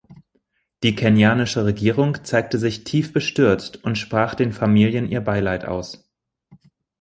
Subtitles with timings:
[0.81, 6.09] Die kenianische Regierung zeigte sich tief bestürzt und sprach den Familien ihr Beileid aus.